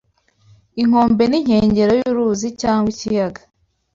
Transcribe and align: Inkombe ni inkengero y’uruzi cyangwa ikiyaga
Inkombe 0.81 1.23
ni 1.27 1.37
inkengero 1.39 1.91
y’uruzi 1.99 2.47
cyangwa 2.61 2.87
ikiyaga 2.93 3.41